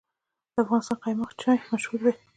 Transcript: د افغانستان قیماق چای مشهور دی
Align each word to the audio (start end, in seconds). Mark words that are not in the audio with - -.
د 0.53 0.55
افغانستان 0.63 0.97
قیماق 1.03 1.31
چای 1.41 1.57
مشهور 1.71 2.01
دی 2.05 2.13